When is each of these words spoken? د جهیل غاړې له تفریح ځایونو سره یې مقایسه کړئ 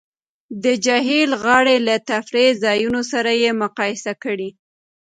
د 0.63 0.65
جهیل 0.85 1.31
غاړې 1.43 1.77
له 1.87 1.95
تفریح 2.09 2.49
ځایونو 2.63 3.01
سره 3.11 3.31
یې 3.41 3.49
مقایسه 3.63 4.13
کړئ 4.23 4.49